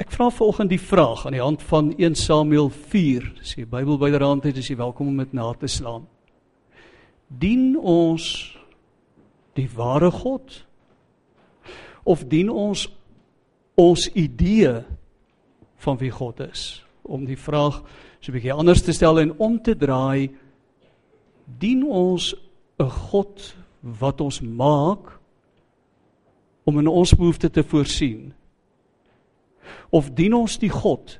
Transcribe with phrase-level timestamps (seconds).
[0.00, 3.26] Ek vra vanoggend die vraag aan die hand van 1 Samuel 4.
[3.42, 6.06] As jy die Bybel byderhand het, is jy welkom om dit na te slaan.
[7.28, 8.24] Dien ons
[9.58, 10.62] die ware God
[12.08, 12.86] of dien ons
[13.76, 14.72] ons idee
[15.84, 16.80] van wie God is?
[17.04, 17.82] Om die vraag
[18.20, 20.32] so 'n bietjie anders te stel en om te draai,
[21.44, 22.34] dien ons
[22.80, 25.20] 'n God wat ons maak
[26.64, 28.32] om in ons behoeftes te voorsien?
[29.90, 31.18] Of dien ons die God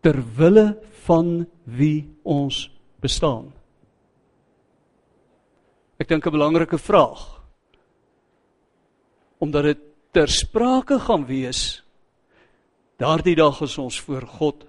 [0.00, 2.70] ter wille van wie ons
[3.00, 3.52] bestaan?
[6.00, 7.40] Ek dink 'n belangrike vraag.
[9.38, 9.78] Omdat dit
[10.12, 11.82] ter sprake gaan wees
[12.96, 14.66] daardie dag as ons voor God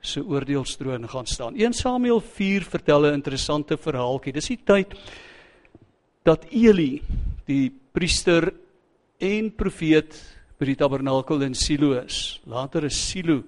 [0.00, 1.56] se oordeelstroon gaan staan.
[1.56, 4.32] 1 Samuel 4 vertel 'n interessante verhaaltjie.
[4.32, 4.94] Dis die tyd
[6.22, 7.02] dat Eli,
[7.46, 8.52] die priester
[9.18, 12.40] en profeet by die tabernakel in Silo is.
[12.48, 13.42] Later is Silo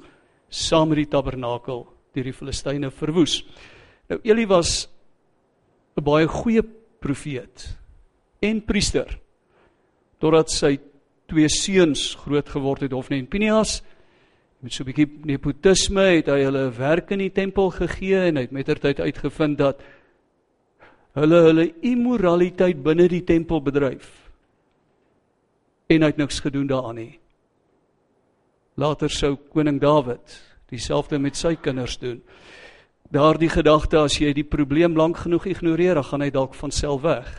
[0.48, 3.42] saam met die tabernakel deur die Filistyne verwoes.
[4.08, 4.88] Nou Eli was
[5.96, 6.62] 'n baie goeie
[7.00, 7.76] profeet
[8.42, 9.18] en priester
[10.20, 10.78] totdat sy
[11.28, 13.82] twee seuns groot geword het Hofni en Pinias
[14.60, 18.42] met so 'n bietjie nepotisme het hy hulle werk in die tempel gegee en hy
[18.42, 19.80] het mettertyd uitgevind dat
[21.14, 24.27] hulle hulle immoraliteit binne die tempel bedryf
[25.88, 27.18] en hy het niks gedoen daaraan nie.
[28.78, 30.36] Later sou koning Dawid
[30.68, 32.20] dieselfde met sy kinders doen.
[33.08, 37.02] Daardie gedagte as jy die probleem lank genoeg ignoreer, dan gaan hy dalk van self
[37.06, 37.30] weg.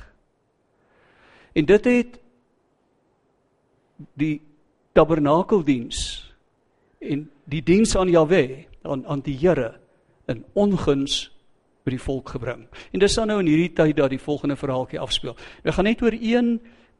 [1.53, 2.17] En dit het
[4.17, 4.39] die
[4.97, 5.99] tabernakeldiens
[6.99, 9.75] en die diens aan Jahwe aan aan die Here
[10.27, 11.27] in onguns
[11.85, 12.65] by die volk gebring.
[12.93, 15.37] En dis dan nou in hierdie tyd dat die volgende verhaaltjie afspeel.
[15.63, 16.57] Ek gaan net oor een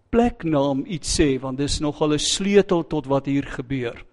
[0.09, 4.05] pleknaam iets sê want dis nogal 'n sleutel tot wat hier gebeur.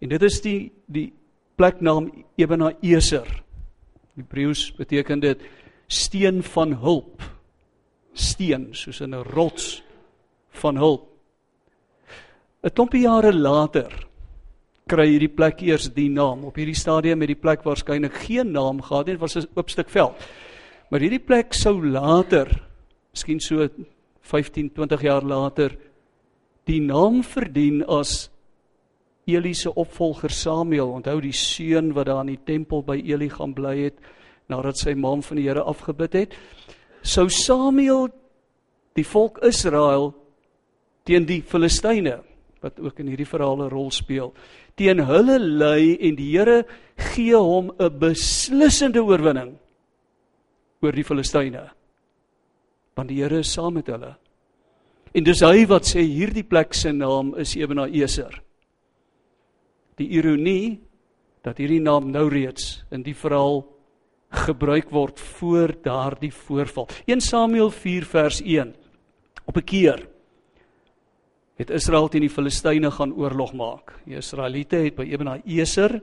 [0.00, 1.12] En dit is die die
[1.56, 3.42] pleknaam Ebenezer.
[4.16, 5.40] Hebreëus beteken dit
[5.88, 7.22] steen van hulp.
[8.12, 9.82] Steen soos 'n rots
[10.50, 11.08] van hulp.
[12.62, 14.06] 'n Klompie jare later
[14.86, 16.44] kry hierdie plek eers die naam.
[16.44, 19.70] Op hierdie stadium het die plek waarskynlik geen naam gehad nie, dit was 'n oop
[19.70, 20.14] stuk veld.
[20.90, 22.46] Maar hierdie plek sou later,
[23.12, 23.68] miskien so
[24.26, 25.76] 15, 20 jaar later
[26.66, 28.26] die naam verdien as
[29.26, 30.92] Eli se opvolger Samuel.
[30.98, 33.98] Onthou die seun wat daar in die tempel by Eli gaan bly het
[34.50, 36.36] nadat sy ma van die Here afgebid het.
[37.02, 38.08] Sou Samuel
[38.94, 40.12] die volk Israel
[41.06, 42.20] teen die Filistyne
[42.62, 44.32] wat ook in hierdie verhaal 'n rol speel,
[44.74, 46.64] teen hulle lei en die Here
[46.96, 49.58] gee hom 'n beslissende oorwinning
[50.82, 51.70] oor die Filistyne
[52.96, 54.14] want die Here is saam met hulle.
[55.16, 58.42] En dis hy wat sê hierdie plek se naam is Ebenezer.
[59.96, 60.80] Die ironie
[61.46, 63.62] dat hierdie naam nou reeds in die verhaal
[64.46, 66.88] gebruik word voor daardie voorval.
[67.06, 68.74] 1 Samuel 4 vers 1.
[69.46, 70.06] Op 'n keer
[71.56, 73.94] het Israel teen die Filistyne gaan oorlog maak.
[74.04, 76.02] Die Israeliete het by Ebenezer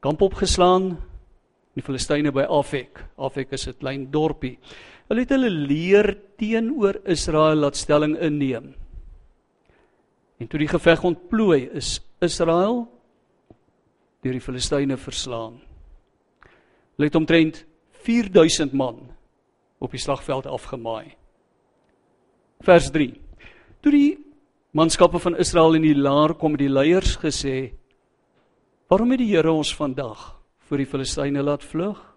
[0.00, 0.98] kamp opgeslaan.
[1.74, 3.04] Die Filistyne by Afek.
[3.16, 4.58] Afek is 'n klein dorpie.
[5.10, 8.68] Hulle het hulle leer teenoor Israel laat stelling inneem.
[10.38, 12.84] En toe die geveg ontplooi, is Israel
[14.22, 15.56] deur die Filistyne verslaan.
[16.94, 17.64] Hulle het omtrent
[18.06, 19.00] 4000 man
[19.82, 21.16] op die slagveld afgemaai.
[22.62, 23.10] Vers 3.
[23.82, 24.10] Toe die
[24.76, 27.72] manskappe van Israel in die laar kom, het die leiers gesê:
[28.86, 30.38] "Waarom het die Here ons vandag
[30.68, 32.09] voor die Filistyne laat vlug?"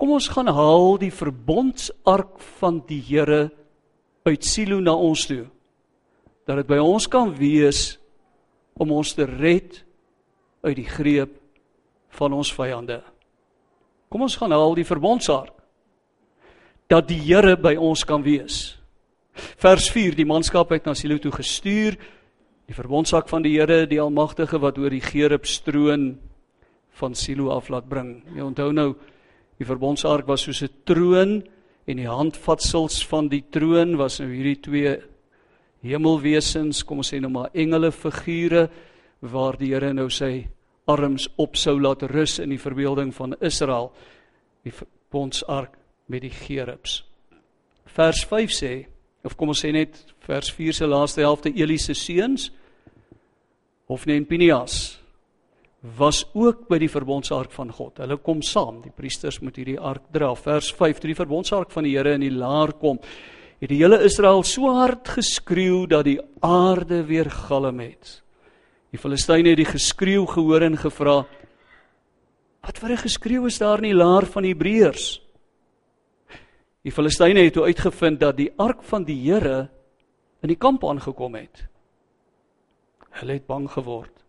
[0.00, 3.50] Kom ons gaan haal die verbondsark van die Here
[4.24, 5.42] uit Silo na ons toe.
[6.48, 7.98] Dat dit by ons kan wees
[8.80, 9.82] om ons te red
[10.64, 11.36] uit die greep
[12.16, 13.02] van ons vyande.
[14.08, 15.52] Kom ons gaan haal die verbondsark
[16.88, 18.80] dat die Here by ons kan wees.
[19.60, 22.00] Vers 4: Die manskap het na Silo toe gestuur.
[22.66, 26.14] Die verbondsark van die Here, die Almagtige wat oor die Gerub stroon
[26.96, 28.22] van Silo af laat bring.
[28.32, 28.94] Jy onthou nou
[29.60, 31.42] Die verbondsark was soos 'n troon
[31.86, 34.96] en die handvatsels van die troon was nou hierdie twee
[35.82, 38.70] hemelwesens, kom ons sê nou maar engele figure
[39.20, 40.48] waar die Here nou sy
[40.86, 43.92] arms op sou laat rus in die verbeelding van Israel,
[44.64, 45.76] die verbondsark
[46.06, 47.04] met die gerubs.
[47.84, 48.86] Vers 5 sê,
[49.24, 52.50] of kom ons sê net vers 4 se laaste helfte Eli se seuns
[53.88, 54.99] of net Pinias
[55.80, 58.02] was ook by die verbondsark van God.
[58.02, 58.82] Hulle kom saam.
[58.84, 60.34] Die priesters moet hierdie ark dra.
[60.36, 63.00] Vers 5: Toe die verbondsark van die Here in die laar kom,
[63.60, 68.20] het die hele Israel so hard geskreeu dat die aarde weer galm het.
[68.92, 71.24] Die Filistyne het die geskreeu gehoor en gevra:
[72.60, 75.20] "Wat vir 'n geskreeu is daar in die laar van die Hebreërs?"
[76.82, 79.68] Die Filistyne het toe uitgevind dat die ark van die Here
[80.42, 81.66] in die kamp aangekom het.
[83.10, 84.19] Hulle het bang geword.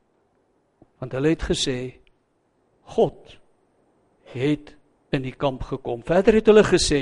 [1.02, 1.78] Want hulle het gesê
[2.94, 3.38] God
[4.36, 4.76] het
[5.12, 6.04] in die kamp gekom.
[6.06, 7.02] Verder het hulle gesê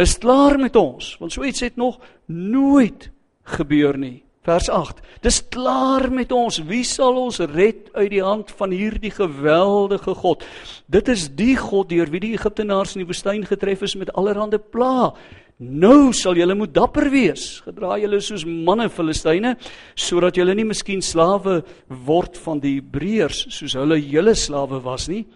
[0.00, 3.10] is klaar met ons, want so iets het nog nooit
[3.56, 4.22] gebeur nie.
[4.42, 4.98] Vers 8.
[5.22, 6.58] Dis klaar met ons.
[6.66, 10.42] Wie sal ons red uit die hand van hierdie geweldige God?
[10.90, 14.58] Dit is die God deur wie die Egiptenaars in die woestyn getref is met allerlei
[14.58, 15.12] pla.
[15.58, 17.60] Nou sal julle moet dapper wees.
[17.66, 19.56] Gedra julle soos manne Filistyne
[19.94, 21.60] sodat julle nie miskien slawe
[22.06, 25.26] word van die Hebreërs soos hulle julle slawe was nie.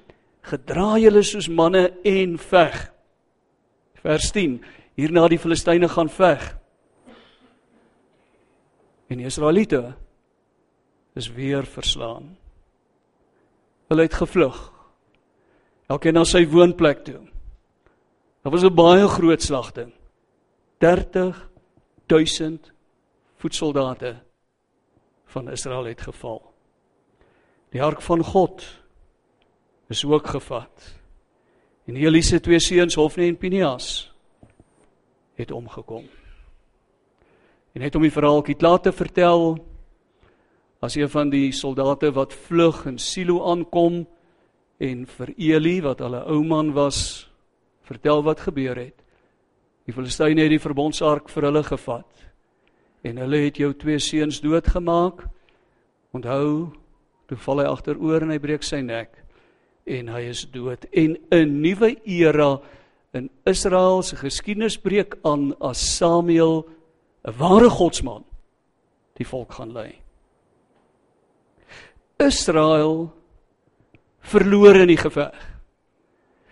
[0.47, 2.79] Gedra julle soos manne en veg.
[4.03, 4.61] Vers 10.
[4.97, 6.43] Hierna die Filistyne gaan veg.
[9.11, 9.95] En die Israeliete
[11.15, 12.33] is weer verslaan.
[13.89, 14.57] Hulle het gevlug.
[15.87, 17.21] Elkeen na sy woonplek toe.
[18.43, 19.93] Dit was 'n baie groot slagting.
[20.79, 22.73] 30000
[23.35, 24.17] voetsoldate
[25.25, 26.55] van Israel het geval.
[27.69, 28.65] Die ark van God
[29.89, 30.95] is ook gevat.
[31.85, 34.13] En Elise twee seuns Hofni en Pinias
[35.35, 36.05] het omgekom.
[37.73, 39.59] En net om die verhaaltjie klaar te vertel,
[40.81, 44.07] as een van die soldate wat vlug in Silo aankom
[44.81, 47.29] en vir Eli wat hulle ou man was,
[47.85, 49.06] vertel wat gebeur het.
[49.87, 52.25] Die Filistyne het die verbondsark vir hulle gevat
[53.07, 55.21] en hulle het jou twee seuns doodgemaak.
[56.17, 56.73] Onthou,
[57.31, 59.15] toe val hy agteroor en hy breek sy nek
[59.87, 62.59] en hy is dood en 'n nuwe era
[63.15, 66.67] in Israel se geskiedenis breek aan as Samuel
[67.25, 68.25] 'n ware godsman
[69.17, 70.03] die volk gaan lei.
[72.19, 73.13] Israel
[74.21, 75.35] verloor in die geveg.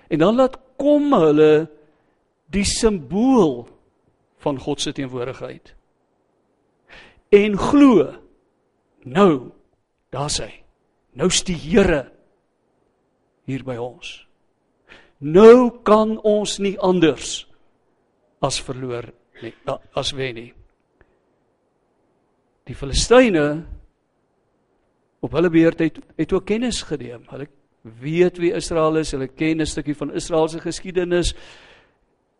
[0.08, 1.68] En dan laat kom hulle
[2.52, 3.64] die simbool
[4.44, 5.74] van God se teenwoordigheid.
[7.34, 8.12] En glo
[9.04, 9.52] nou,
[10.10, 10.50] daar's hy.
[11.12, 12.10] Nou's die Here
[13.44, 14.26] hier by ons.
[15.20, 17.44] Nou kan ons nie anders
[18.44, 19.10] as verloor
[19.42, 19.54] nie,
[19.96, 20.50] as wen nie
[22.68, 23.64] die Filistyne
[25.24, 27.24] op hulle beurt het het ook kennis geneem.
[27.28, 27.48] Hulle
[28.00, 31.34] weet wie Israel is, hulle ken 'n stukkie van Israel se geskiedenis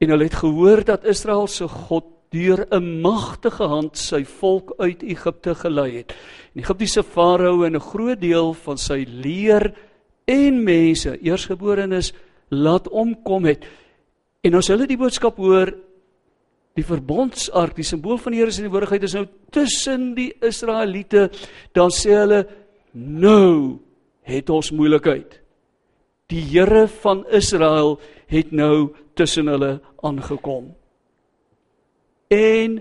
[0.04, 2.04] en hulle het gehoor dat Israel se God
[2.34, 6.14] deur 'n magtige hand sy volk uit Egipte gelei het.
[6.54, 9.74] En Egiptiese farao en 'n groot deel van sy leer
[10.24, 12.12] en mense, eersgeborenes,
[12.48, 13.64] laat omkom het.
[14.42, 15.74] En as hulle die boodskap hoor,
[16.74, 21.28] Die verbondsark, die simbool van die Here se teenwoordigheid is nou tussen die Israeliete.
[21.76, 22.40] Dan sê hulle
[22.98, 23.78] nou
[24.26, 25.38] het ons moeilikheid.
[26.32, 28.00] Die Here van Israel
[28.32, 30.72] het nou tussen hulle aangekom.
[32.28, 32.78] En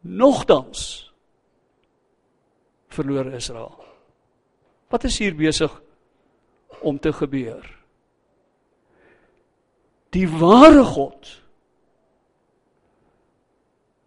[0.00, 0.80] nogtans
[2.88, 3.74] verloor Israel.
[4.88, 5.72] Wat is hier besig
[6.80, 7.64] om te gebeur?
[10.14, 11.32] Die ware God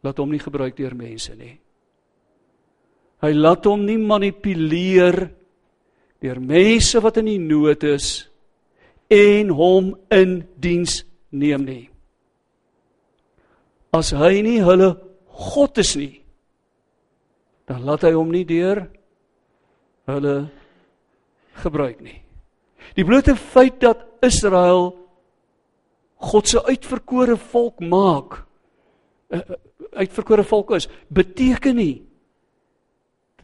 [0.05, 1.57] laat hom nie gebruik deur mense nie.
[3.19, 5.17] Hy laat hom nie manipuleer
[6.23, 8.29] deur mense wat in die nood is
[9.11, 11.83] en hom in diens neem nie.
[13.95, 14.93] As hy nie hulle
[15.39, 16.19] God is nie,
[17.69, 18.83] dan laat hy hom nie deur
[20.09, 20.35] hulle
[21.61, 22.17] gebruik nie.
[22.97, 24.91] Die blote feit dat Israel
[26.19, 28.41] God se uitverkore volk maak
[29.31, 29.55] eh,
[29.95, 31.95] uitverkore volk is, beteken nie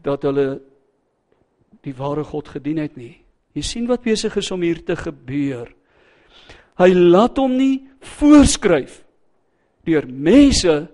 [0.04, 0.58] dat hulle
[1.86, 3.14] die ware God gedien het nie.
[3.56, 5.70] Jy sien wat besig is om hier te gebeur.
[6.76, 7.86] Hy laat hom nie
[8.18, 9.02] voorskryf
[9.86, 10.88] deur mense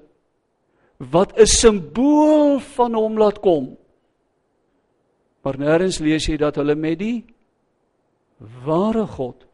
[0.99, 3.77] wat 'n simbool van hom laat kom.
[5.43, 7.25] Maar nêrens lees jy dat hulle met die
[8.65, 9.47] ware God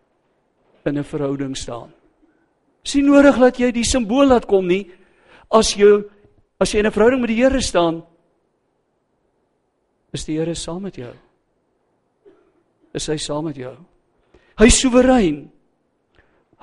[0.85, 1.93] in 'n verhouding staan.
[2.85, 4.91] Sien nodig dat jy die simbool laat kom nie,
[5.49, 6.05] As jy
[6.61, 8.03] as jy in 'n verhouding met die Here staan,
[10.13, 11.15] is die Here saam met jou.
[12.93, 13.77] Is hy saam met jou?
[14.59, 15.53] Hy soewerein.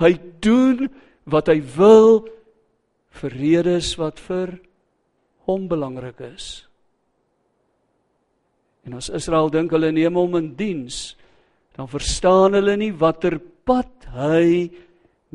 [0.02, 0.88] Hy doen
[1.32, 2.26] wat hy wil
[3.22, 4.58] vir redes wat vir
[5.48, 6.66] hom belangrik is.
[8.86, 11.16] En as Israel dink hulle neem hom in diens,
[11.76, 14.70] dan verstaan hulle nie watter pad hy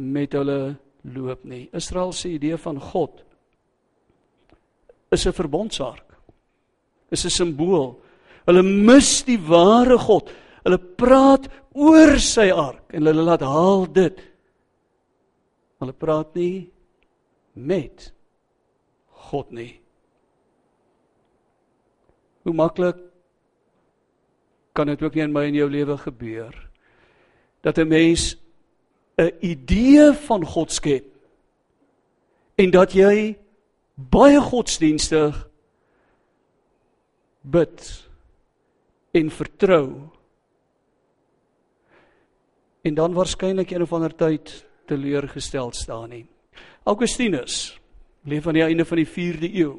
[0.01, 1.67] met hulle loop nie.
[1.77, 3.25] Israel se idee van God
[5.11, 6.07] is 'n verbondsark.
[7.11, 7.99] Is 'n simbool.
[8.47, 10.31] Hulle mis die ware God.
[10.65, 14.19] Hulle praat oor sy ark en hulle laat haal dit.
[15.81, 16.71] Hulle praat nie
[17.57, 18.11] met
[19.31, 19.81] God nie.
[22.45, 22.99] Hoe maklik
[24.77, 26.55] kan dit ook nie in my en jou lewe gebeur
[27.65, 28.37] dat 'n mens
[29.19, 31.07] 'n idee van God skep
[32.57, 33.37] en dat jy
[33.95, 35.49] baie godsdienstig
[37.41, 38.09] bid
[39.11, 40.11] en vertrou
[42.83, 46.25] en dan waarskynlik een of ander tyd teleurgestel staan nie.
[46.89, 47.79] Augustinus
[48.29, 49.79] leef aan die einde van die 4de eeu.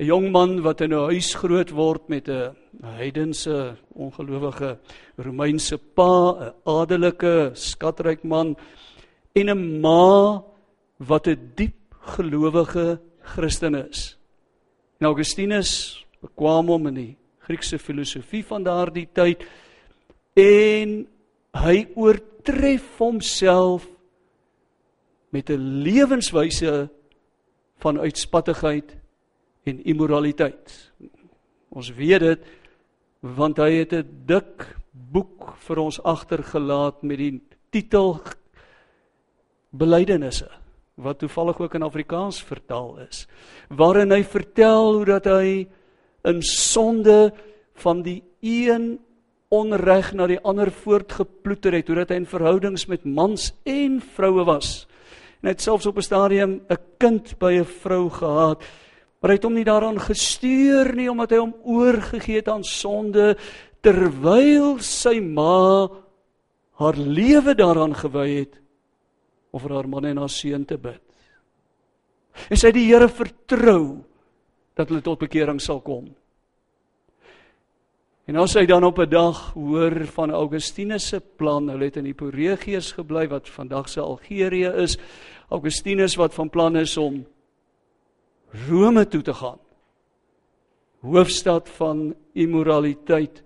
[0.00, 4.78] 'n Jong man wat in 'n huis groot word met 'n heidense ongelowige
[5.18, 8.56] Romeinse pa, 'n adelike skatryk man
[9.34, 10.42] en 'n ma
[10.96, 14.16] wat 'n diep gelowige Christen is.
[15.00, 19.44] En Augustinus bekwam hom in die Griekse filosofie van daardie tyd
[20.34, 21.06] en
[21.52, 23.86] hy oortref homself
[25.30, 26.88] met 'n lewenswyse
[27.78, 28.96] van uitspattigheid
[29.64, 30.92] en immoraliteit.
[31.68, 32.40] Ons weet dit
[33.20, 38.20] want hy het 'n dik boek vir ons agtergelaat met die titel
[39.70, 40.48] Belydenisse
[40.94, 43.26] wat toevallig ook in Afrikaans vertaal is
[43.68, 45.68] waarin hy vertel hoe dat hy
[46.24, 47.32] in sonde
[47.80, 48.98] van die een
[49.48, 54.44] onreg na die ander voortgeploeter het, hoe dat hy in verhoudings met mans en vroue
[54.46, 54.86] was.
[55.40, 58.60] En hy het selfs op 'n stadium 'n kind by 'n vrou gehad,
[59.20, 63.36] maar hy het hom nie daaraan gestuur nie omdat hy hom oorgegee het aan sonde
[63.80, 65.88] terwyl sy ma
[66.72, 68.60] haar lewe daaraan gewy het
[69.50, 71.02] om vir haar man en haar seun te bid.
[72.50, 74.04] En sy het die Here vertrou
[74.74, 76.14] dat hulle tot bekering sal kom.
[78.30, 82.04] En as hy dan op 'n dag hoor van Augustinus se plan, hulle het in
[82.04, 84.98] Hipporegius gebly wat vandag se Algerië is.
[85.48, 87.26] Augustinus wat van plan is om
[88.68, 89.58] Rome toe te gaan.
[91.00, 93.42] Hoofstad van immoraliteit.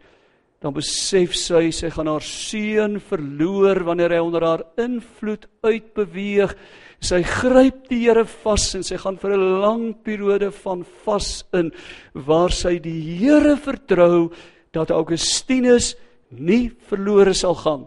[0.60, 6.56] Dan besef sy sy gaan haar seun verloor wanneer hy onder haar invloed uitbeweeg.
[7.00, 11.72] Sy gryp die Here vas en sy gaan vir 'n lang periode van vas in
[12.12, 14.30] waar sy die Here vertrou
[14.74, 15.94] dat Augustinus
[16.34, 17.86] nie verlore sal gaan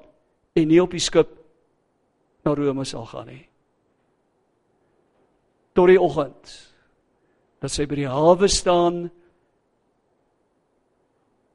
[0.58, 1.29] en nie op die skip
[2.46, 3.44] na Rome sal gaan nie.
[5.75, 6.53] Tot die oggend
[7.62, 9.08] dat sy by die hawe staan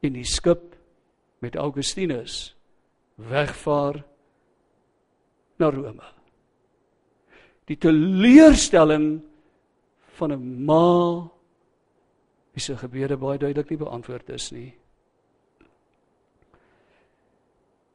[0.02, 0.72] en die skip
[1.42, 2.52] met Augustinus
[3.16, 4.02] wegvaar
[5.62, 6.08] na Rome.
[7.70, 9.22] Die teleurstelling
[10.18, 11.30] van 'n ma
[12.52, 14.81] wie se gebede baie duidelik nie beantwoord is nie.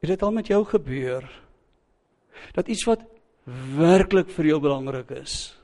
[0.00, 1.24] Het dit al met jou gebeur?
[2.54, 3.02] Dat iets wat
[3.76, 5.54] werklik vir jou belangrik is.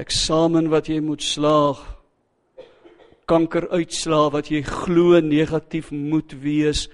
[0.00, 1.80] Eksamen wat jy moet slaag
[3.30, 6.88] kanker uitslaa wat jy glo negatief moet wees.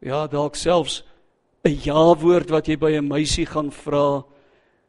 [0.00, 1.02] Ja dalk selfs
[1.64, 4.24] 'n ja woord wat jy by 'n meisie gaan vra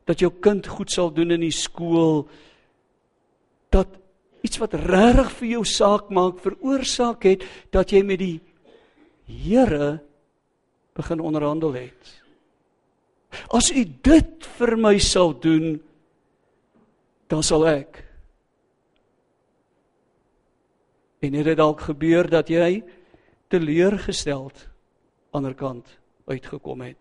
[0.05, 2.27] dat jou kind goed sal doen in die skool
[3.69, 3.87] dat
[4.41, 8.41] iets wat regtig vir jou saak maak veroorsaak het dat jy met die
[9.25, 9.99] Here
[10.93, 12.23] begin onderhandel het.
[13.49, 15.79] As u dit vir my sal doen,
[17.31, 18.03] dan sal ek.
[21.23, 22.83] En het dit dalk gebeur dat jy
[23.49, 24.67] teleurgesteld
[25.33, 25.87] ander kant
[26.29, 26.99] uitgekom het?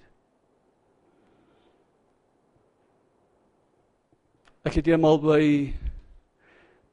[4.62, 5.74] Ek het eendag by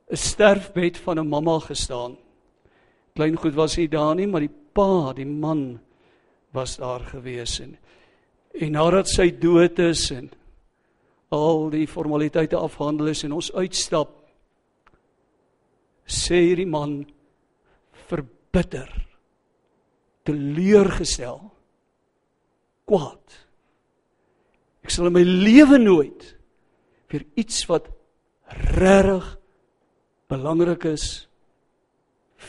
[0.10, 2.18] 'n sterfbed van 'n mamma gestaan.
[3.14, 5.80] Klein goed was hy daar nie, maar die pa, die man
[6.56, 7.76] was daar gewees en
[8.60, 10.32] en nadat sy dood is en
[11.36, 14.16] al die formaliteite afhandel is en ons uitstap
[16.10, 17.04] sê hierdie man
[18.10, 18.90] verbitter
[20.26, 21.44] teleurgestel
[22.90, 23.38] kwaad.
[24.82, 26.26] Ek sal in my lewe nooit
[27.14, 27.92] vir iets wat
[28.74, 29.28] regtig
[30.32, 31.10] belangrik is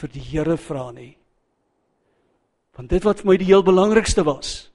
[0.00, 1.19] vir die Here vra nie
[2.80, 4.70] Want dit wat vir my die heel belangrikste was,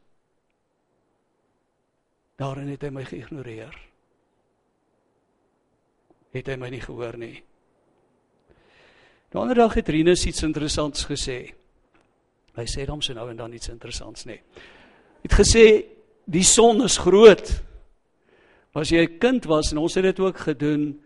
[2.38, 3.74] daarin het hy my geïgnoreer.
[6.36, 7.40] Het hy my nie gehoor nie.
[9.34, 11.40] Die ander dag het Rinus iets interessants gesê.
[12.54, 14.38] Hy sê dan so nou en dan iets interessants nê.
[15.26, 15.66] Het gesê
[16.30, 17.56] die son is groot.
[18.78, 21.02] As jy 'n kind was en ons het dit ook gedoen,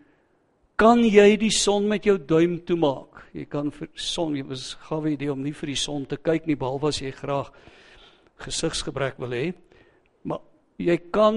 [0.80, 3.26] Kan jy die son met jou duim toemaak?
[3.36, 6.46] Jy kan vir son, jy was gawe idee om nie vir die son te kyk
[6.48, 7.50] nie behalwe as jy graag
[8.40, 9.50] gesigsgebrek wil hê.
[10.24, 10.40] Maar
[10.80, 11.36] jy kan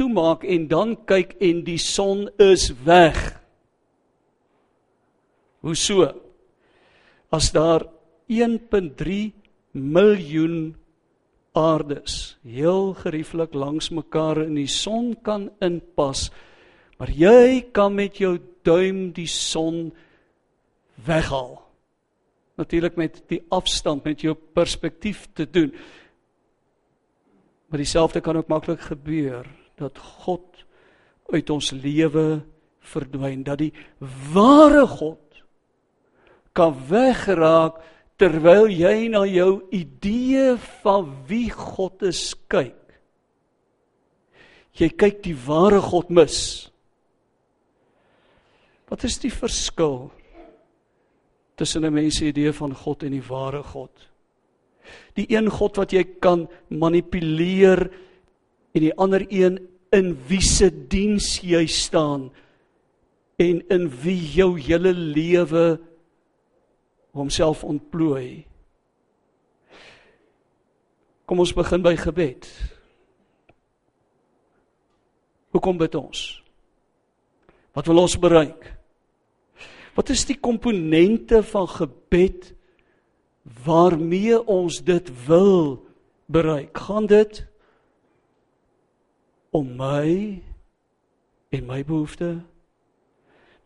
[0.00, 3.18] toemaak en dan kyk en die son is weg.
[5.60, 6.06] Hoe so?
[7.28, 7.84] As daar
[8.32, 9.18] 1.3
[9.76, 10.72] miljoen
[11.52, 16.30] aardes heel gerieflik langs mekaar in die son kan inpas,
[16.96, 19.90] maar jy kan met jou duim die son
[21.06, 21.58] weghaal.
[22.60, 25.72] Natuurlik met die afstand met jou perspektief te doen.
[27.68, 29.46] Maar dieselfde kan ook maklik gebeur
[29.80, 30.64] dat God
[31.32, 32.42] uit ons lewe
[32.80, 33.72] verdwyn, dat die
[34.34, 35.18] ware God
[36.52, 37.80] kan wegraak
[38.20, 40.52] terwyl jy na jou idee
[40.82, 42.76] van wie God is kyk.
[44.78, 46.68] Jy kyk die ware God mis.
[48.92, 50.10] Wat is die verskil
[51.56, 54.10] tussen 'n mens se idee van God en die ware God?
[55.14, 57.90] Die een God wat jy kan manipuleer
[58.72, 62.32] en die ander een in wie se diens jy staan
[63.36, 65.80] en in wie jou hele lewe
[67.12, 68.44] homself ontplooi.
[71.24, 72.72] Kom ons begin by gebed.
[75.50, 76.42] Hoekom bid ons?
[77.72, 78.81] Wat wil ons bereik?
[79.94, 82.52] Wat is die komponente van gebed
[83.64, 85.82] waarmee ons dit wil
[86.32, 86.76] bereik?
[86.76, 87.42] Gaan dit
[89.52, 90.40] om my
[91.52, 92.40] en my behoeftes?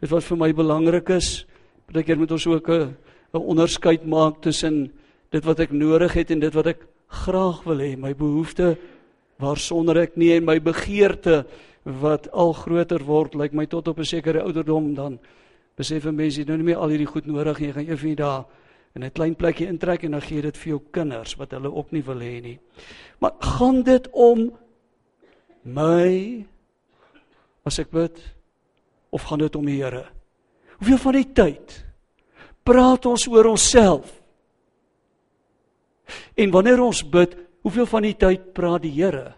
[0.02, 1.46] Dit wat vir my belangrik is,
[1.86, 2.96] dat ek moet ons ook 'n
[3.34, 4.92] 'n onderskeid maak tussen
[5.30, 8.76] dit wat ek nodig het en dit wat ek graag wil hê, my behoeftes
[9.38, 11.46] waarsonder ek nie en my begeerte
[11.84, 15.18] wat al groter word, lyk my tot op 'n sekere ouderdom dan
[15.76, 18.16] besef 'n mens jy nou nie meer al hierdie goed nodig nie, jy gaan eendag
[18.16, 18.44] daar
[18.96, 21.74] in 'n klein plekkie intrek en dan gee jy dit vir jou kinders wat hulle
[21.74, 22.58] ook nie wil hê nie.
[23.20, 24.52] Maar gaan dit om
[25.62, 26.46] my
[27.64, 28.20] as ek bid
[29.10, 30.06] of gaan dit om die Here?
[30.78, 31.84] Hoeveel van die tyd
[32.62, 34.22] praat ons oor onsself?
[36.34, 39.34] En wanneer ons bid, hoeveel van die tyd praat die Here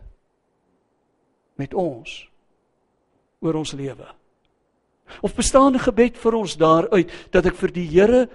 [1.57, 2.29] met ons
[3.41, 4.18] oor ons lewe?
[5.23, 8.29] Of bestaan 'n gebed vir ons daaruit dat ek vir die Here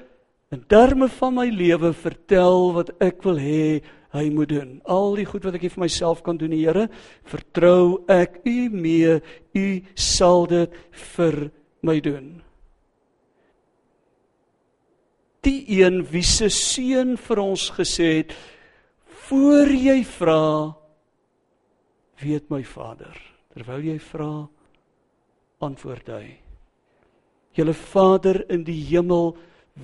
[0.52, 3.82] in terme van my lewe vertel wat ek wil hê
[4.14, 4.78] hy moet doen.
[4.86, 6.88] Al die goed wat ek vir myself kan doen, die Here,
[7.26, 9.20] vertrou ek u mee,
[9.58, 10.78] u sal dit
[11.16, 11.40] vir
[11.82, 12.30] my doen.
[15.44, 18.38] Die een wie se seun vir ons gesê het,
[19.26, 20.44] voor jy vra,
[22.24, 23.18] weet my Vader.
[23.54, 24.32] Terwyl jy vra,
[25.64, 26.43] antwoord hy.
[27.54, 29.36] Julle Vader in die hemel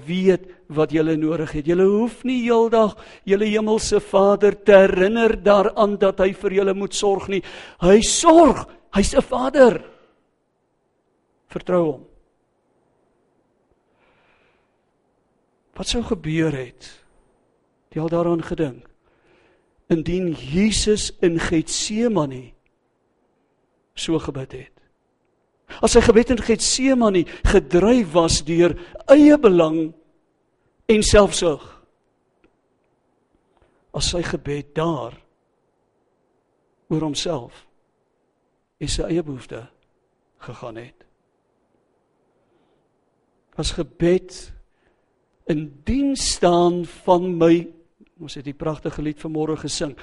[0.05, 1.67] weet wat jy nodig het.
[1.67, 6.93] Jy hoef nie heeldag julle hemelse Vader te herinner daaraan dat hy vir julle moet
[6.93, 7.41] sorg nie.
[7.82, 8.67] Hy sorg.
[8.93, 9.82] Hy's 'n Vader.
[11.47, 12.05] Vertrou hom.
[15.73, 17.03] Wat sou gebeur het?
[17.89, 18.89] Jy al daaraan gedink?
[19.88, 22.51] Indien Jesus in Getsemane
[23.95, 24.79] so gebid het.
[25.84, 28.75] As sy gebed in Getsemane gedryf was deur
[29.12, 29.93] eie belang
[30.89, 31.63] en selfsug.
[33.95, 35.15] As sy gebed daar
[36.89, 37.65] oor homself
[38.79, 39.67] en sy eie behoeftes
[40.39, 41.05] gegaan het.
[43.60, 44.38] As gebed
[45.51, 47.53] in diens staan van my
[48.19, 49.95] ons het die pragtige lied vanmôre gesing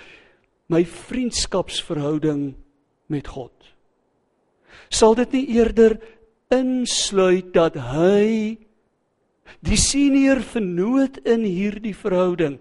[0.72, 2.48] my vriendskapsverhouding
[3.12, 3.75] met God
[4.90, 5.96] sal dit nie eerder
[6.52, 8.56] insluit dat hy
[9.66, 12.58] die senior vernoot in hierdie verhouding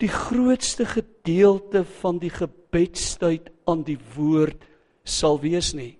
[0.00, 4.62] die grootste gedeelte van die gebedstyd aan die woord
[5.04, 5.98] sal wees nie?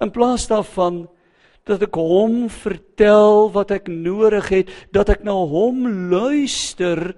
[0.00, 1.06] In plaas daarvan
[1.68, 7.12] dat ek hom vertel wat ek nodig het dat ek na hom luister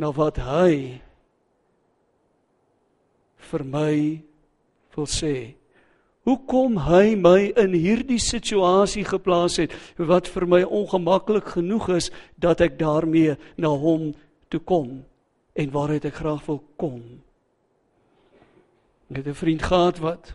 [0.00, 1.00] na wat hy
[3.50, 3.94] vir my
[4.96, 5.54] wil sê.
[6.22, 12.62] Hoekom hy my in hierdie situasie geplaas het wat vir my ongemaklik genoeg is dat
[12.62, 14.12] ek daarmee na hom
[14.52, 15.00] toe kom
[15.58, 17.02] en waaruit ek graag wil kom.
[19.10, 20.34] Ek het 'n vriend gehad wat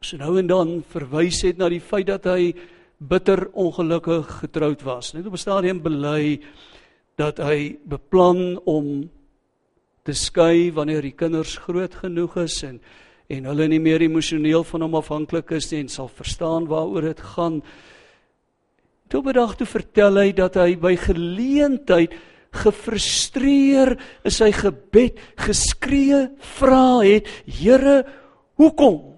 [0.00, 2.54] so nou en dan verwys het na die feit dat hy
[2.98, 5.12] bitter ongelukkig getroud was.
[5.12, 6.40] Net op 'n stadium bely
[7.16, 9.10] dat hy beplan om
[10.04, 12.80] te skei wanneer die kinders groot genoeg is en
[13.30, 17.20] en hulle nie meer emosioneel van hom afhanklik is nie en sal verstaan waaroor dit
[17.36, 17.60] gaan.
[19.06, 22.16] Toe bedag toe vertel hy dat hy by geleentheid
[22.64, 23.94] gefrustreer
[24.26, 26.24] in sy gebed geskree
[26.56, 28.00] vra het Here
[28.58, 29.09] hoekom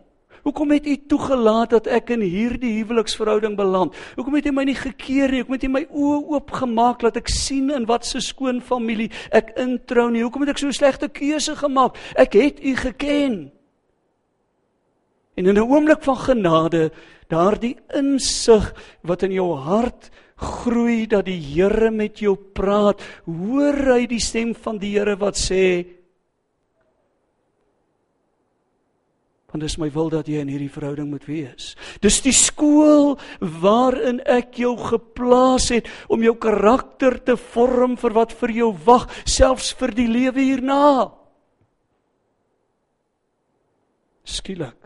[0.42, 3.94] Hoekom het U toegelaat dat ek in hierdie huweliksverhouding beland?
[4.16, 5.42] Hoekom het U my nie gekeer nie?
[5.42, 9.54] Hoekom het U my oë oopgemaak laat ek sien in wat se skoon familie ek
[9.62, 10.24] introu nie?
[10.26, 11.94] Hoekom het ek so 'n slegte keuse gemaak?
[12.18, 13.52] Ek het U geken.
[15.36, 16.90] En in 'n oomblik van genade,
[17.28, 24.06] daardie insig wat in jou hart groei dat die Here met jou praat, hoor hy
[24.06, 25.86] die stem van die Here wat sê
[29.52, 31.74] want dis my wil dat jy in hierdie verhouding moet wees.
[32.00, 33.18] Dis die skool
[33.60, 39.10] waarin ek jou geplaas het om jou karakter te vorm vir wat vir jou wag,
[39.28, 41.10] selfs vir die lewe hierna.
[44.24, 44.78] Skielik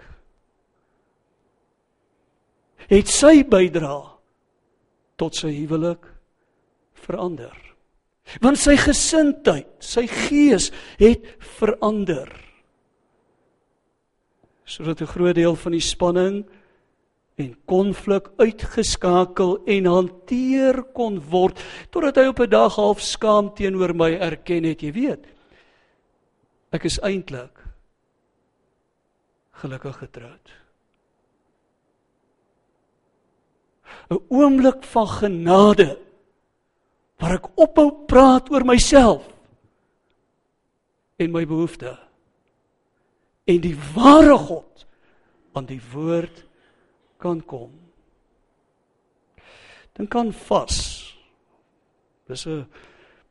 [2.91, 3.99] het sy bydra
[5.19, 6.07] tot sy huwelik
[7.07, 7.55] verander.
[8.43, 11.27] Want sy gesindheid, sy gees het
[11.59, 12.31] verander.
[14.67, 16.45] Sodat 'n groot deel van die spanning
[17.37, 23.95] en konflik uitgeskakel en hanteer kon word totdat hy op 'n dag half skaam teenoor
[23.95, 25.25] my erken het, jy weet.
[26.73, 27.63] Ek is eintlik
[29.53, 30.67] gelukkig getroud.
[34.11, 35.99] 'n oomblik van genade
[37.19, 39.25] waar ek ophou praat oor myself
[41.19, 42.06] en my behoeftes
[43.47, 44.87] en die ware God
[45.57, 46.43] aan die woord
[47.23, 47.73] kan kom.
[49.97, 50.77] Dan kan vas.
[52.29, 52.67] Dis 'n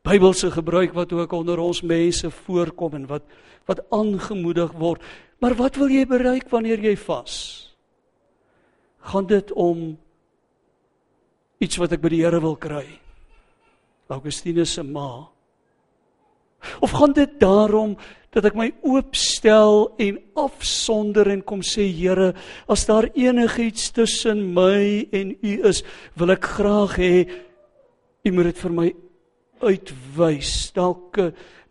[0.02, 3.22] Bybelse gebruik wat ook onder ons mense voorkom en wat
[3.66, 5.02] wat aangemoedig word.
[5.38, 7.34] Maar wat wil jy bereik wanneer jy vas?
[8.98, 9.98] Gaan dit om
[11.58, 12.86] iets wat ek by die Here wil kry.
[14.06, 15.26] Augustinus se ma.
[16.80, 17.96] Of gaan dit daarom
[18.36, 22.34] dat ek my oopstel en afsonder en kom sê Here,
[22.68, 25.80] as daar enigiets tussen my en U is,
[26.20, 27.14] wil ek graag hê
[28.26, 28.88] U moet dit vir my
[29.64, 30.52] uitwys.
[30.76, 31.16] Dalk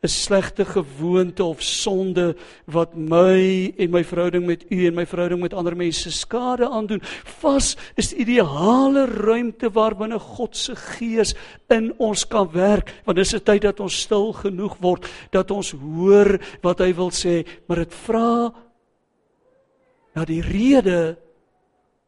[0.06, 5.42] 'n slegte gewoonte of sonde wat my en my verhouding met u en my verhouding
[5.42, 7.02] met ander mense skade aandoen.
[7.42, 11.34] Vas is die ideale ruimte waarbinne God se gees
[11.74, 15.72] in ons kan werk, want dis 'n tyd dat ons stil genoeg word dat ons
[15.72, 18.54] hoor wat hy wil sê, maar dit vra
[20.16, 21.18] na die rede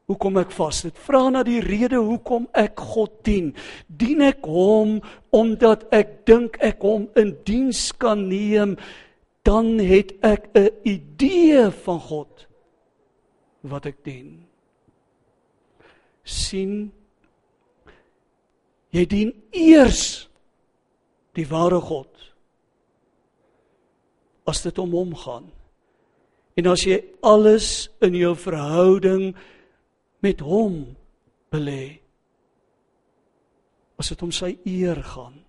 [0.08, 0.82] hoekom ek vas.
[0.88, 3.52] Dit vra na die rede hoekom ek God dien.
[3.88, 5.00] Dien ek hom
[5.36, 8.78] omdat ek dink ek hom in diens kan neem,
[9.43, 12.48] dan het ek 'n idee van God
[13.63, 14.43] wat ek dien.
[16.28, 16.91] sien
[18.91, 20.28] jy dien eers
[21.38, 22.12] die ware God
[24.48, 25.48] as dit om hom gaan.
[26.58, 29.36] En as jy alles in jou verhouding
[30.27, 30.81] met hom
[31.53, 31.97] belê.
[33.97, 35.39] As dit om sy eer gaan.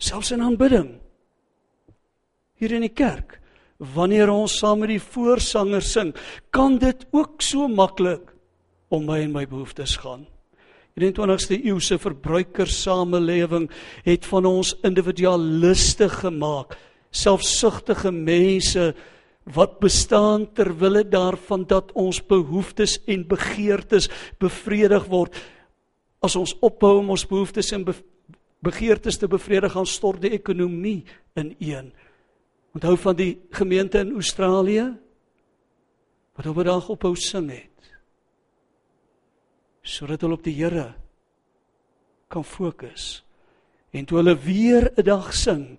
[0.00, 0.96] Selfs in aanbidding.
[2.58, 3.38] Hier in die kerk,
[3.94, 6.12] wanneer ons saam met die voorsanger sing,
[6.54, 8.32] kan dit ook so maklik
[8.94, 10.26] om my en my behoeftes gaan.
[10.94, 13.66] Die 21ste eeuse verbruikersamelewing
[14.06, 16.76] het van ons individualiste gemaak,
[17.10, 18.92] selfsugtige mense
[19.44, 24.08] wat bestaan ter wille daarvan dat ons behoeftes en begeertes
[24.40, 25.36] bevredig word.
[26.24, 27.84] As ons ophou om ons behoeftes en
[28.64, 31.04] begeertes te bevredig, gaan stort die ekonomie
[31.36, 31.92] ineen.
[32.74, 34.94] Onthou van die gemeente in Australië
[36.34, 37.70] wat op 'n dag ophou sing het.
[39.82, 40.94] Sodat hulle op die Here
[42.28, 43.24] kan fokus.
[43.90, 45.78] En toe hulle weer 'n dag sing,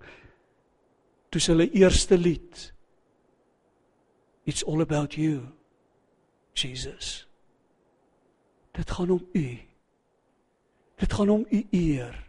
[1.28, 2.75] toe hulle eerste lied
[4.46, 5.40] It's all about you.
[6.54, 7.26] Jesus.
[8.72, 9.58] Dit gaan om u.
[10.96, 12.24] Dit gaan om u eer.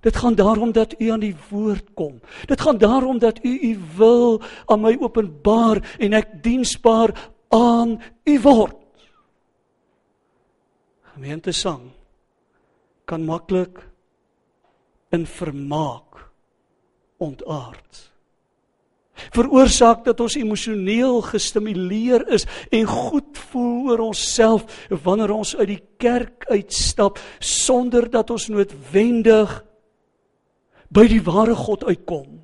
[0.00, 2.20] Dit gaan daarom dat u aan die woord kom.
[2.46, 8.40] Dit gaan daarom dat u u wil aan my openbaar en ek diensbaar aan u
[8.40, 8.76] word.
[11.14, 11.90] Gemeente sang
[13.04, 13.80] kan maklik
[15.08, 16.28] in vermaak
[17.16, 18.13] ontaard
[19.14, 25.82] veroorsaak dat ons emosioneel gestimuleer is en goed voel oor onsself wanneer ons uit die
[26.02, 29.60] kerk uitstap sonder dat ons noodwendig
[30.94, 32.40] by die ware God uitkom.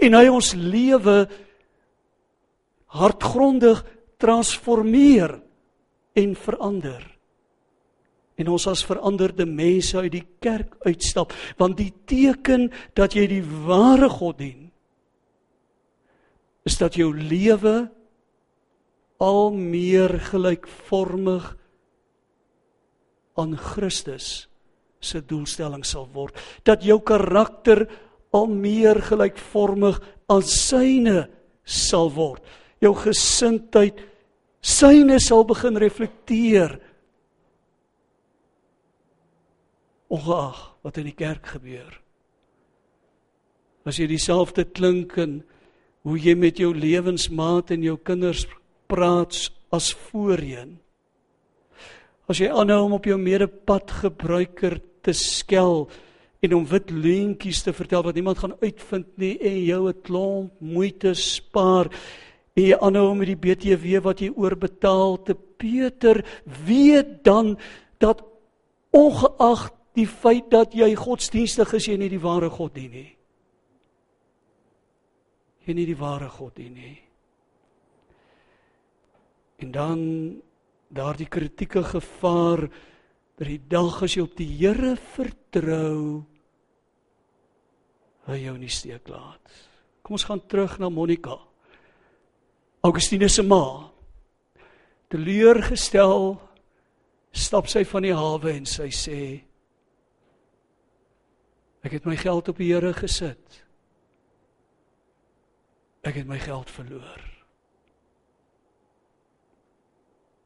[0.00, 1.24] En hy ons lewe
[2.94, 3.82] hartgrondig
[4.22, 5.36] transformeer
[6.18, 7.02] en verander.
[8.38, 13.44] En ons as veranderde mense uit die kerk uitstap, want die teken dat jy die
[13.66, 14.64] ware God dien
[16.64, 17.90] is dat jou lewe
[19.22, 21.52] al meer gelykvormig
[23.38, 24.46] aan Christus
[25.04, 26.36] se doelstelling sal word.
[26.64, 27.84] Dat jou karakter
[28.34, 30.00] al meer gelykvormig
[30.32, 31.26] aan syne
[31.64, 32.42] sal word.
[32.82, 34.00] Jou gesindheid
[34.64, 36.78] syne sal begin reflekteer.
[40.14, 42.00] Ongeag wat in die kerk gebeur.
[43.84, 45.42] As jy dieselfde klink en
[46.04, 48.44] hoe jy met jou lewensmaat en jou kinders
[48.92, 49.36] praat
[49.72, 50.76] as voorheen.
[52.28, 55.86] As jy aanhou om op jou medepadgebruiker te skel
[56.44, 60.52] en om wit leentjies te vertel wat niemand gaan uitvind nie en jou 'n klomp
[60.60, 61.88] moeite spaar
[62.56, 66.24] en jy aanhou met die BTW wat jy oorbetaal te Peter
[66.66, 67.58] weet dan
[67.98, 68.22] dat
[68.90, 73.13] ongeag die feit dat jy godsdienstig is jy nie die ware God dien nie
[75.68, 76.94] jy nie die ware God dien nie
[79.64, 80.00] en dan
[80.88, 82.68] daardie kritieke gevaar
[83.38, 86.24] dat die dag as jy op die Here vertrou
[88.24, 89.42] hy jou nie steek laat.
[90.04, 91.36] Kom ons gaan terug na Monica.
[92.84, 93.90] Augustine se ma.
[95.12, 96.34] Teleurgestel
[97.34, 99.20] stap sy van die hawe en sy sê
[101.84, 103.63] ek het my geld op die Here gesit.
[106.04, 107.20] Ek het my geld verloor.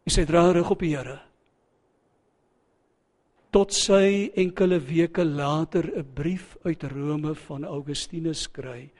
[0.08, 1.18] Sy dra rug op die Here
[3.48, 8.90] tot sy enkele weke later 'n brief uit Rome van Augustinus skry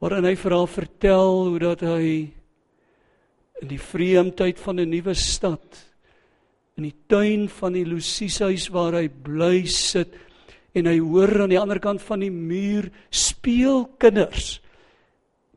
[0.00, 2.30] waarin hy vir haar vertel hoe dat hy
[3.62, 5.84] in die vreemdheid van 'n nuwe stad
[6.76, 10.14] in die tuin van die Lucisius waar hy bly sit
[10.74, 14.60] en hy hoor aan die ander kant van die muur speel kinders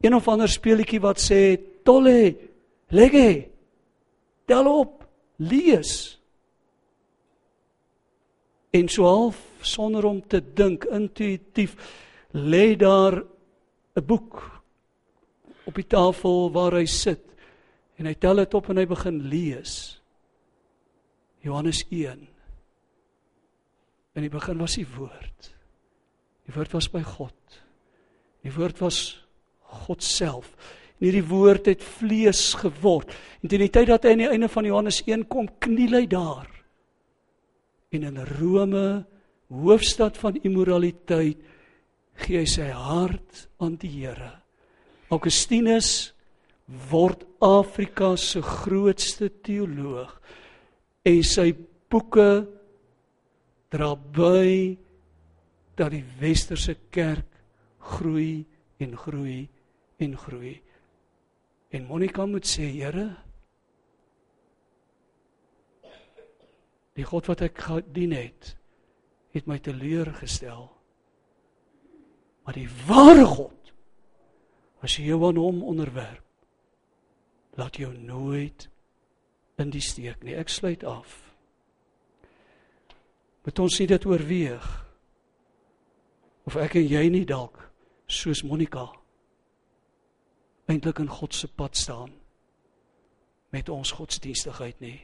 [0.02, 2.36] een of ander speelietjie wat sê tolle
[2.90, 3.50] lege
[4.46, 5.06] tel op
[5.38, 6.22] lees
[8.72, 11.76] En so half sonder om te dink, intuïtief
[12.32, 13.24] lê daar
[13.96, 14.62] 'n boek
[15.64, 17.22] op die tafel waar hy sit.
[17.96, 20.02] En hy tel dit op en hy begin lees.
[21.40, 22.28] Johannes 1.
[24.14, 25.56] In die begin was die woord.
[26.46, 27.62] Die woord was by God.
[28.42, 29.21] Die woord was
[29.86, 30.54] God self.
[31.00, 33.12] En hierdie woord het vlees geword.
[33.42, 36.08] En teen die tyd dat hy aan die einde van Johannes 1 kom, kniel hy
[36.10, 36.52] daar
[37.92, 39.04] en in Rome,
[39.52, 41.40] hoofstad van immoraliteit,
[42.24, 44.32] gee hy sy hart aan die Here.
[45.12, 46.14] Augustinus
[46.92, 50.14] word Afrika se grootste teoloog
[51.08, 51.50] en sy
[51.92, 52.46] boeke
[53.74, 54.78] dra by
[55.80, 57.28] dat die westerse kerk
[57.98, 58.46] groei
[58.80, 59.42] en groei
[60.02, 60.56] en groei.
[61.72, 63.10] En Monica moet sê, Here,
[66.98, 68.56] Die God wat ek gedien het,
[69.32, 70.68] het my teleurgestel.
[72.44, 73.72] Maar die ware God,
[74.84, 76.26] as jy jou aan hom onderwerp,
[77.60, 78.68] laat jou nooit
[79.62, 80.36] in die steek nie.
[80.36, 81.16] Ek sluit af.
[83.46, 84.70] Moet ons nie dit oorweeg
[86.50, 87.60] of ek en jy nie dalk
[88.10, 88.88] soos Monica
[90.72, 92.12] eintlik in God se pad staan
[93.52, 95.00] met ons godsdienstigheid nie.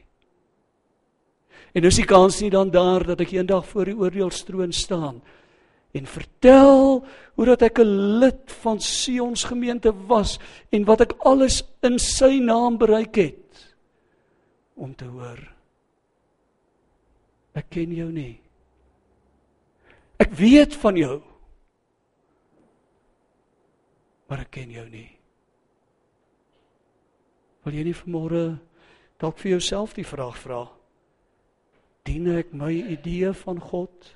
[1.76, 5.20] En is die kans nie dan daar dat ek eendag voor die oordeelstroon staan
[5.96, 7.04] en vertel
[7.36, 10.38] hoe dat ek 'n lid van Sions gemeente was
[10.70, 13.76] en wat ek alles in sy naam bereik het
[14.76, 15.40] om te hoor.
[17.54, 18.40] Ek ken jou nie.
[20.18, 21.22] Ek weet van jou
[24.28, 25.17] maar ek ken jou nie
[27.68, 28.42] wil jy nie vanmôre
[29.20, 30.62] dalk vir jouself die vraag vra
[32.08, 34.06] dien ek my idee van God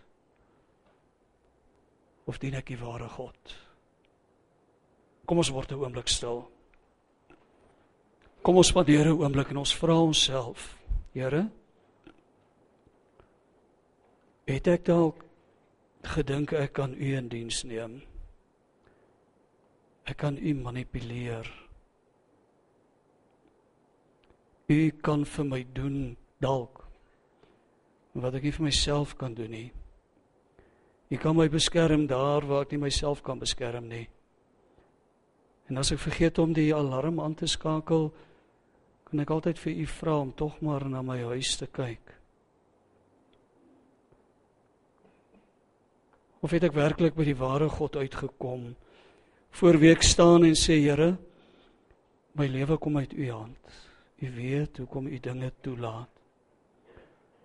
[2.24, 3.56] of dien ek die ware God?
[5.28, 6.48] Kom ons word 'n oomblik stil.
[8.42, 10.78] Kom ons spandeer 'n oomblik en ons vra onsself,
[11.12, 11.50] Here,
[14.46, 15.24] het ek dalk
[16.02, 18.02] gedink ek kan U in diens neem?
[20.04, 21.61] Ek kan U manipuleer.
[24.72, 25.98] U kan vir my doen
[26.40, 26.82] dalk
[28.12, 29.68] wat ek nie vir myself kan doen nie.
[31.12, 34.06] U kan my beskerm daar waar ek nie myself kan beskerm nie.
[35.68, 38.10] En as ek vergeet om die alarm aan te skakel,
[39.08, 42.14] kan ek altyd vir u vra om tog maar na my huis te kyk.
[46.42, 48.72] Of het ek werklik by die ware God uitgekom?
[49.52, 51.12] Voor week staan en sê Here,
[52.34, 53.91] my lewe kom uit u hand.
[54.22, 56.10] U weet hoekom u dinge toelaat.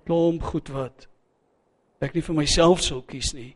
[0.06, 1.08] Klomp goed wat
[2.04, 3.56] ek nie vir myself sou kies nie.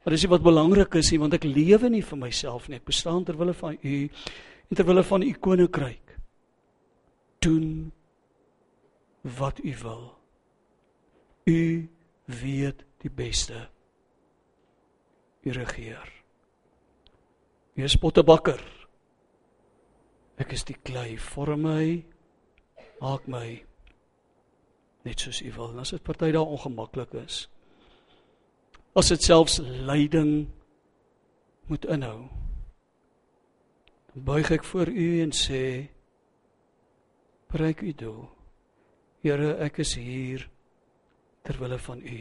[0.00, 2.80] Maar dis wat belangrik is nie want ek lewe nie vir myself nie.
[2.80, 3.96] Ek bestaan ter wille van u
[4.68, 6.16] en ter wille van u koninkryk.
[7.44, 7.92] Doen
[9.38, 10.04] wat u wil.
[11.48, 11.88] U
[12.40, 13.68] weet die beste.
[15.44, 16.12] U regeer.
[17.76, 18.60] U is pottebakker.
[20.38, 21.84] Ek is die klei, vorm my,
[23.00, 23.60] maak my
[25.06, 25.70] net soos u wil.
[25.72, 27.46] En as dit party daar ongemaklik is,
[28.98, 30.48] as dit selfs lyding
[31.68, 32.26] moet inhou,
[34.12, 35.62] dan buig ek voor u en sê
[37.52, 38.26] bereik u doel.
[39.24, 40.48] Here, ek is hier
[41.42, 42.18] ter wille van u.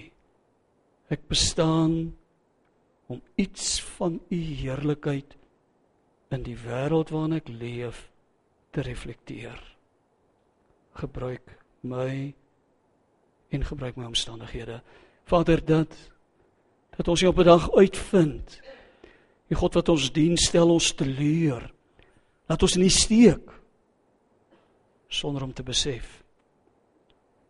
[1.13, 2.15] Ek bestaan
[3.07, 5.37] om iets van u heerlikheid
[6.35, 8.07] in die wêreld waarin ek leef
[8.75, 9.76] te reflekteer.
[10.97, 11.53] Gebruik
[11.85, 12.33] my
[13.53, 14.81] en gebruik my omstandighede.
[15.29, 15.93] Vader, dat
[16.97, 18.61] dat ons op 'n dag uitvind.
[19.47, 21.71] Die God wat ons dien, stel ons te leer.
[22.47, 23.51] Laat ons nie steek
[25.07, 26.23] sonder om te besef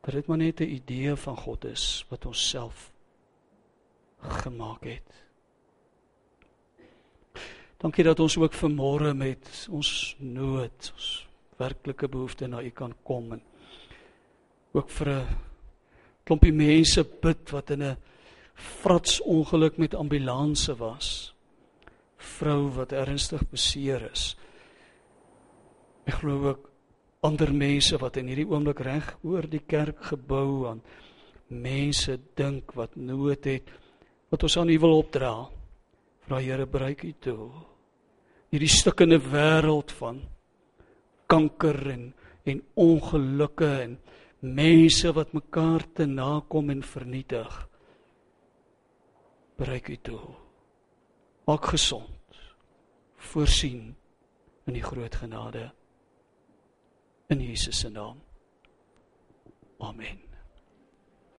[0.02, 2.92] dat dit maar net 'n idee van God is wat ons self
[4.20, 5.26] gemaak het.
[7.78, 11.27] Dankie dat ons ook vanmôre met ons nood, ons
[11.58, 13.42] werklike behoefte na U kan kom en
[14.74, 15.28] ook vir 'n
[16.26, 17.98] klompie mense bid wat in 'n
[18.54, 21.34] frats ongeluk met ambulanse was.
[22.18, 24.36] Vrou wat ernstig beseer is.
[26.06, 26.70] Ek glo ook
[27.22, 30.82] ander mense wat in hierdie oomblik reg oor die kerkgebou aan
[31.48, 33.70] mense dink wat nood het
[34.30, 35.50] wat ons aan U wil opdra.
[36.28, 37.52] Vra Here bereik U toe.
[38.52, 40.22] Hierdie stukkende wêreld van
[41.28, 42.14] kanker en
[42.48, 43.98] en ongelukke en
[44.40, 47.56] mense wat mekaar te nakom en vernietig
[49.58, 50.22] bereik u toe.
[51.50, 52.40] Maak gesond.
[53.18, 53.96] Voorsien
[54.70, 55.72] in die groot genade.
[57.28, 58.22] In Jesus se naam.
[59.78, 60.27] Amen